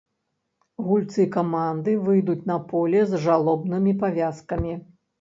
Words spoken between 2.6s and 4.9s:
поле з жалобнымі павязкамі.